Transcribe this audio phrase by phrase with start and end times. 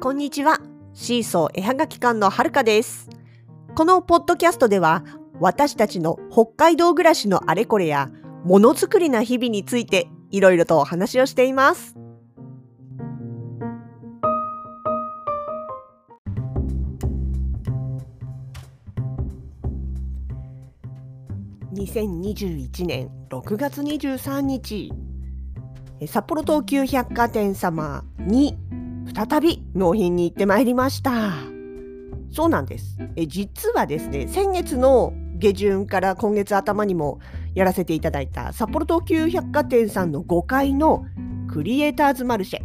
[0.00, 0.60] こんにちは。
[0.94, 3.10] シーソー絵はがき館のはるかです。
[3.74, 5.04] このポッドキャストでは、
[5.40, 8.08] 私たちの北海道暮らしのあれこれや、
[8.42, 11.96] ものづくりな日々について、いろいろとお話をしています。
[21.74, 24.94] 2021年6月23日、
[26.06, 28.56] 札幌東急百貨店様に
[29.14, 31.32] 再び納品に行ってまいりました。
[32.32, 32.96] そうなんです。
[33.16, 37.18] え実はですね、先月の下旬から今月頭にも
[37.54, 41.04] やらせていただいた札幌東急百貨店さんの5階の
[41.48, 42.60] クリエイターズマルシェ。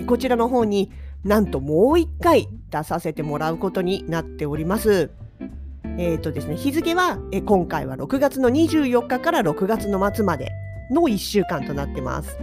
[0.00, 0.90] えこちらの方に
[1.22, 5.10] なんともう1回出させてもらうことになっております。
[6.00, 10.50] えーとですね、日付はえ今回は6月の24日から6月の末まで
[10.90, 12.36] の1週間となってます。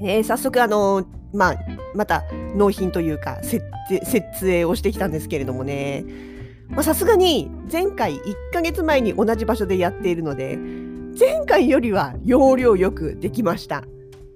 [0.00, 1.56] えー早速あのまあ、
[1.94, 6.04] また納品というか設営をしてきたんですけれどもね
[6.82, 8.20] さすがに前回1
[8.52, 10.56] ヶ月前に同じ場所でやっているので
[11.18, 13.84] 前回よりは容量よくできました。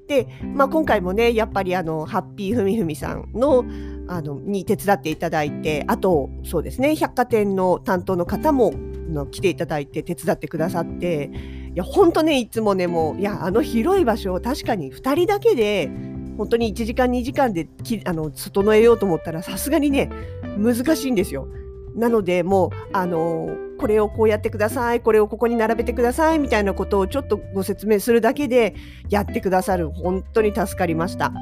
[0.07, 3.65] で、まあ、今回もねやっぱりあのハッピーふみふみさんの
[4.09, 11.31] あのに手伝っていただいてあとそうですね百貨店の担当の方もの来ていただいて手伝ってくださって
[11.75, 15.91] いや本当ねいつもねもういやあの広い場所を確かに2人だけで
[16.37, 20.11] 本当に1時間2時間できあの整えようと思ったらさすがにね
[20.59, 21.49] 難しいんですよ。
[21.95, 23.49] なのでもうあの
[23.79, 28.75] これをこうやってくださいこれをここに並べてくださいみたいなことをちょっとご説明するだけで
[29.09, 31.33] やってくださる本当に助かりました。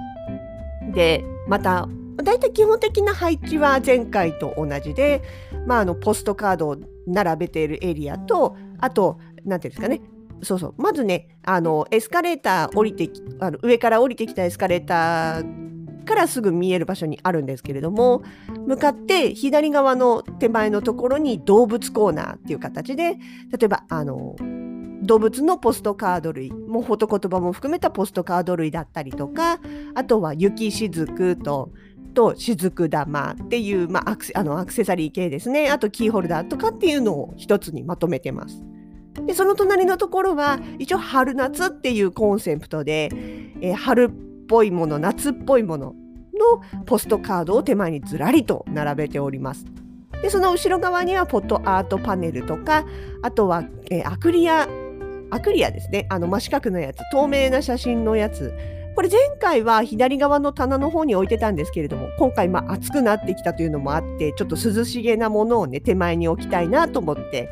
[0.93, 5.23] でまた大体基本的な配置は前回と同じで、
[5.67, 10.01] まあ、あのポストカードを並べているエリアとあと何ていうんですかね
[10.43, 10.75] そうそう。
[10.77, 15.65] まずねあのエスカレーター降りてきあの上から降りてきたエスカレーター
[16.05, 18.23] からすぐ見える場所にあるんですけれども
[18.67, 23.15] 向かって左側の手前のところに動物コーナーっていう形で
[23.51, 24.37] 例えばあの
[25.03, 29.61] 動物のポストカード類もうフォト言葉も含めたポストカード類だったりとか
[29.95, 31.73] あとは雪しずくと
[32.15, 35.69] と雫玉っていう、まあ、アクセあのアクセサリー系ですね。
[35.69, 38.63] あとキーホルダーとかっていうのを一つにまとめてます。
[39.27, 43.11] でその隣のところは一応春夏っていうコンセプトで、
[43.61, 45.95] えー春っぽいもの夏っぽいもの
[46.35, 49.65] のポストカードを手前にずらりと並べております。
[50.21, 52.85] でその後ろ側にはフォトアートパネルとか
[53.23, 54.69] あとは、えーアクリア
[55.31, 58.53] アクリアですねあの真四角のやつ透明な写真のやつ
[58.95, 67.49] これ前回は左側の棚の方に置いてたんですけれども今回まあ暑くなってきたというのもあってちょっと涼しげなものをね手前に置きたいなと思って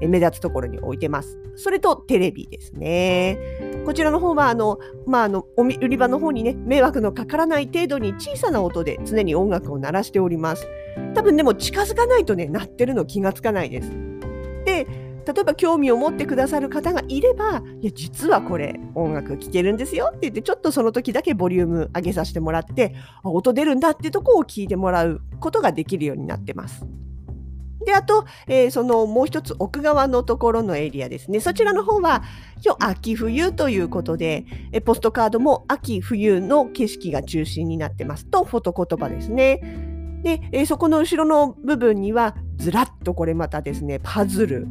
[0.00, 1.38] 目立つところに置いてます。
[1.56, 3.38] それとテレビですね。
[3.84, 10.66] こちらの方はあの、まあ、あのお売り場の方にね迷惑のかからない程度に小さな音で常に音楽を鳴らしております。
[11.14, 13.90] 多分でも近づかないとね鳴ってるの気がつかないです。
[14.64, 14.86] で
[15.26, 26.86] 例えば興味を持ってくださる方がいればいや実はこれ音楽聴けるんですよって言ってちょっとその時だけボリューム上げさせてもらってあ音出るんだってとこを聞いてもらうことができるようになってます。
[27.84, 32.22] であと、えーそのもう一つ奥側のところのエリアですねそちらの方は
[32.58, 39.60] 一応秋冬ということでえポストカードも秋冬の景色が中心になってますとフォト言葉ですね。
[40.22, 44.66] で、えーそこの後ろの部分にはずらっとこれまたですねパズル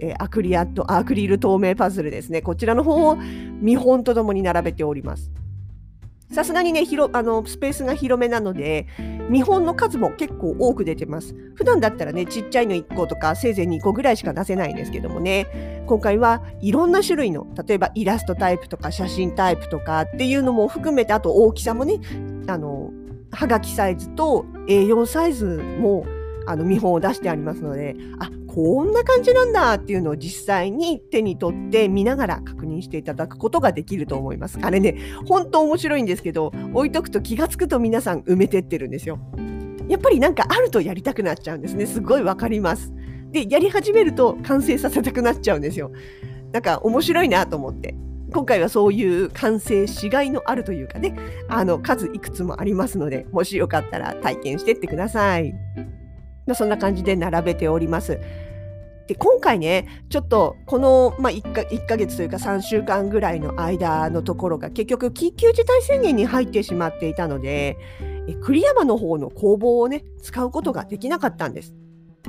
[0.00, 3.16] えーアクリアとアクリル透明パズルですねこちらの方を
[3.60, 5.30] 見本とともに並べております。
[6.30, 8.88] さすがにね広あのスペースが広めなので
[9.28, 11.34] 見本の数も結構多く出てます。
[11.54, 22.00] 普段だったらねちっちゃいの1個とかせいぜい2個ぐらいしか出せないんですけどもね今回はいろんな種類の例えばイラストタイプとか写真タイプとかっていうのも含めてあと大きさもね
[22.46, 22.90] あの
[23.30, 26.06] はがきサイズと A4 サイズも
[26.46, 34.60] あの見本を出してありますのであこんな感じなんだっていうのを実際に手に取って見ながら確認していただくことができると思います。
[34.62, 34.96] あれね
[35.26, 39.18] 本当面白いんですけど置いとくと気がつくと皆さん埋めてってるんですよ。
[39.88, 41.84] やっぱりなんかあるとやりたくなっちゃうんですね。
[41.86, 42.92] すごいわかります。
[43.32, 45.90] でやり始めると完成させたくなっちゃうんですよ。
[46.52, 47.96] なんか面白いなと思って。
[48.32, 51.16] 今回はそういう完成しがいのあるというかね、
[51.48, 55.52] あの数いくつもありますので、もしよかったら体験してってください。
[56.46, 58.20] まあそんな感じで並べております。
[59.06, 67.76] で今回ねちょっとこの、まあ、1, か1ヶ月というか3週間ぐらいの間のところが結局緊急事態宣言に入ってしまっていたので
[68.42, 71.74] 栗山の方の工房をね使うことができなかったんです。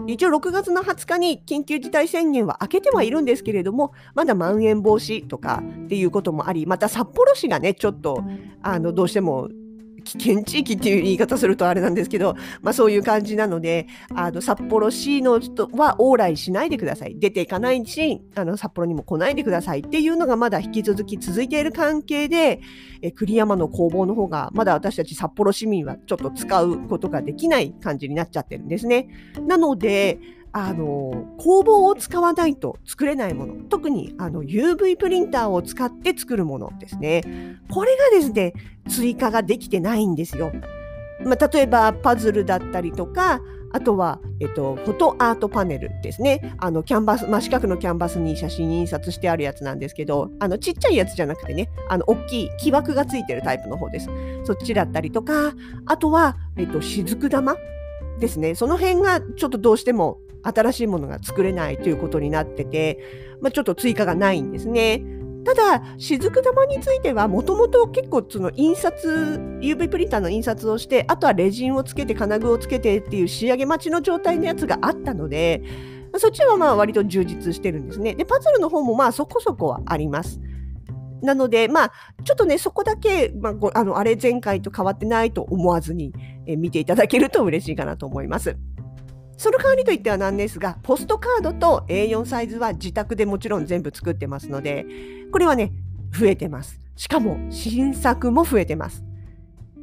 [0.07, 8.21] 一応6月の20日に緊急事態宣言は明けてはいるんですけれどもまだまん延防止とかっていうこともありまた札幌市がねちょっと
[8.61, 9.47] あのどうしても
[10.05, 22.61] 危険地域っていう言い方するとあれなんですけど、まあ、そういう感じなのであの札幌市の人は往来しないでください出ていかないしあの札幌にも来ないでくださいっていうのがまだ引き続き続いている関係で
[23.01, 29.09] え栗山の工房の方がまだ私たち札幌市民はちょっと使うことができない感じになっちゃってるんですね。
[29.41, 30.19] なので
[30.57, 38.53] あの工房を使わないと作れないもの特にあの UV プリンターを使って作るものですねこれがですね
[38.87, 40.53] 追加ができてないんですよ、
[41.25, 43.41] まあ、例えばパズルだったりとか
[43.73, 46.55] あとは、えっと、フォトアートパネルですね。
[46.59, 54.07] あの、キャンバス、真四角のキャンバスに写真印刷してあるやつなんですけど、あの、ちっちゃいやつじゃなくてね、あの、大きい木枠がついてるタイプの方です。
[54.45, 55.53] そっちだったりとか、
[55.87, 57.57] あとは、えっと、雫玉
[58.21, 58.55] ですね。
[58.55, 62.99] その辺がちょっとどうしても新しいものが作れないということになってて、
[63.41, 65.01] まあ、ちょっと追加がないんですね。
[65.45, 75.61] ただ、雫玉については、もともと結構その印刷、UV プリンターの印刷をして、あとはレジンをつけて、金具をつけてっていう仕上げ待ちの状態のやつがあったので、
[76.17, 78.15] そっちはまあ割と充実してるんですね。
[78.15, 80.39] で、パズルの方もまあそこそこはあります。
[81.21, 81.91] なので、まあ、
[82.23, 86.13] ちょっとね、そこだけ、まあ、あのあれ前回と変わってないと思わずに、
[86.47, 88.57] え見ていただけると嬉しいかなと思います。
[89.37, 94.85] その代わりといってはなんですが、ポストカードと A4 サイズは自宅でもちろん全部作ってますので、
[95.31, 95.71] これはね、
[96.11, 96.79] 増えてます。
[96.95, 99.03] しかも、新作も増えてます。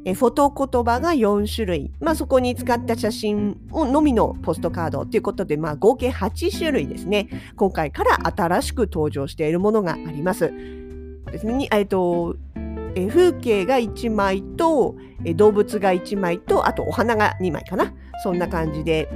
[0.05, 7.29] えフォト言葉が4種類、まあ、そこに使った写真をのみのポストカードということで、まあ、合計8種類ですね。
[7.55, 10.51] 今回から新しく登場しているものがあります。
[11.31, 12.35] ですね、えっと
[12.95, 14.95] え風景が1枚と、
[15.25, 17.93] え動物が1枚と、あとお花が2枚かな。
[18.23, 19.09] そんな感じで、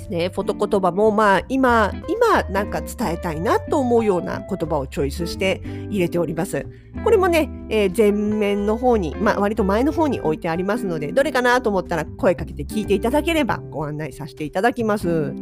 [0.00, 0.30] ですね。
[0.30, 6.66] フォト言葉もまあ今、今なんか伝えたいなと思うような言葉をチョイスして入れております。
[7.04, 15.34] これもね、えー、前面の方に、まあ割と前の方に置いてありますので、どれかなと思ったら声かけて聞いていただければご案内させていただきます。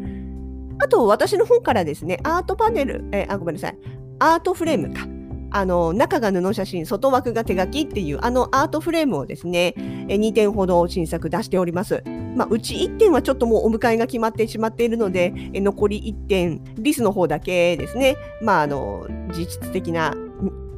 [0.80, 3.78] あと私の方からですね、アートパネル、えー、あ、ごめんなさい。
[4.20, 5.17] アートフレームか。
[5.50, 9.74] あの中が布写真外枠が手書きっていうあのアートフレームをですね
[10.08, 12.02] 2点ほど新作出しております。
[12.36, 20.14] まあ、うち1点はちょっともうお迎えが決まってしまっているので残り1点リスの方だけですね、まあ、あの実質的な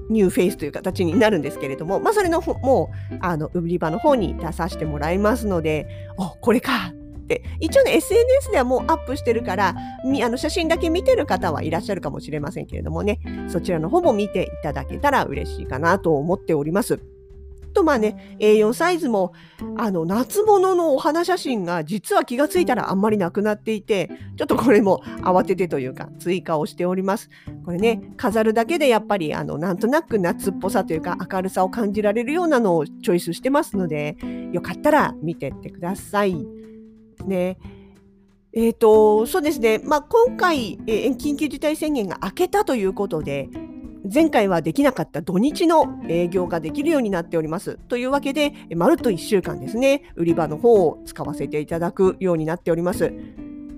[0.09, 5.87] ニューフェイスという形になるんですけれども、まあ、それのもうあの売り場の方に出させてもらいますので
[6.17, 6.95] おこれか
[7.61, 17.01] 一応ね SNS ではもうアップしてるからあの写真だけ見てる方はいらっしゃるかもしれませんけれどもねそちらの方も見ていただけたら嬉しいかなと思っております。
[17.73, 19.33] とまあね A4 サイズも
[19.77, 27.31] あの夏物のお花写真が実は気がついたらあんまりなくなっていてちょっとこれも慌ててというか追加をしております。
[27.65, 34.17] これね飾るだけでやっぱりあのなんとなく夏っぽさというか明るさを感じられるようなのをチョイスしてますので
[34.53, 36.60] よかったら見てってください。
[37.25, 37.59] ね。
[38.53, 43.49] えーと、そうですね、まあ、今回、えー、緊急事態宣言が明けたということで、
[44.13, 47.79] 前回はできなかった土日の営業ができるようになっております。
[47.89, 53.13] というわけで、まるっと1週間ですね、売り場の方を使わせていただくようになっております。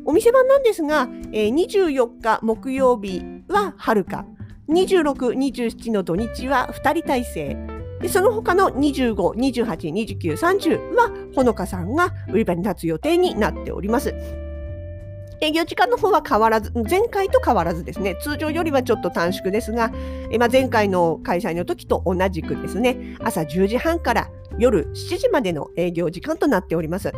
[0.04, 4.25] お店番なんですが、えー、24日木曜日ははるか、
[4.68, 7.56] 26、27の土日は2人体制、
[8.02, 14.12] でその他の25、28、29、30はほのかさんが売り場に立つ予定になっております。
[15.40, 19.92] 営業時間の方は変わらず、前回と変わらずですね、通常よりはちょっと短縮ですが、
[20.30, 27.12] えまあ、前回の開催の時と同じくですね、朝10時半から夜7時までの営業時間となっております。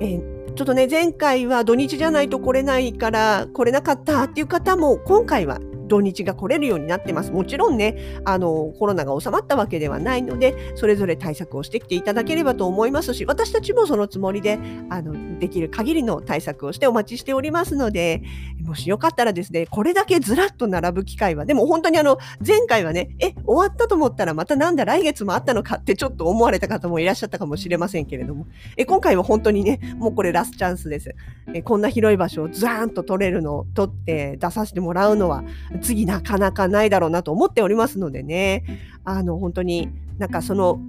[0.00, 0.18] え、
[0.56, 7.30] ちょっとね、前回は土日じゃないと来れないから来れなかったっていう方も、今回は土日が来れるようになってます。
[7.30, 14.58] もちろんね、あの、コロナが収まったわけではないので、それぞれ対策をしてきていただければと思いますし、私たちもそのつもりで、
[14.90, 18.22] あの、できる限りの対策をしてお待ちしておりますので、
[18.64, 31.14] もしよかったらですね、これだけずらっと並ぶ機会は、でも本当にあの、前回はね、え、終わったと思ったらまたなんだ来月もあったのかってちょっと思われた方もいらっしゃったかもしれませんけれども、え、今回は本当にね、もうこれラストチャンスです。
[31.54, 35.44] え、こんな広い場所をずらーんと取れるのを取って出させてもらうのは、
[35.78, 38.64] 次なかなかないだろうなと思っておりますのでね、
[39.04, 40.80] あの、本当になんかその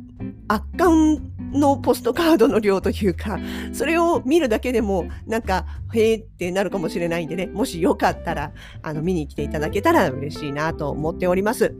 [0.47, 1.21] 圧巻
[1.53, 3.39] のポストカードの量というか、
[3.73, 8.51] それを見るだけでもなんか、へーってなるかもしれないんでね、もしよかったら、
[8.81, 11.73] あの、見に来ていただけたら嬉しいなと思っております。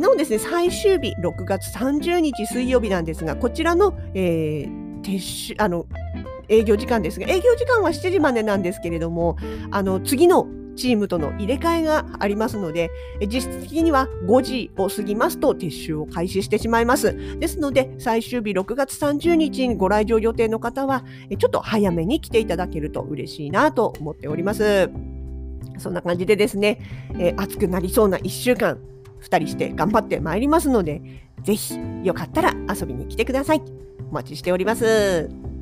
[0.00, 5.86] なおですね、最終日、6月30日水曜日なんですが、こちらの、えー、撤収、あの、
[6.48, 9.36] 営業時間ですが、営業時間は7時までなんですけれども、
[9.70, 12.90] あの、次のチームとの入れ替えがありますので、
[13.26, 17.38] 実質的には5時を過ぎますと撤収を開始してしまいます。
[17.38, 21.04] ですので、最終日6月30日にご来場予定の方は、
[21.38, 24.90] ちょっと早めに来ていただけると嬉しいなと思っております。
[25.78, 26.78] そんな感じでですね、
[27.18, 28.78] えー、暑くなりそうな1週間、
[29.22, 31.02] 2人して頑張ってまいりますので、
[31.42, 33.62] ぜひよかったら遊びに来てください。
[34.10, 35.53] お待ちしております。